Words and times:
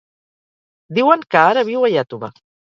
Diuen 0.99 1.25
que 1.35 1.43
ara 1.51 1.65
viu 1.69 1.85
a 1.85 1.93
Iàtova. 1.99 2.33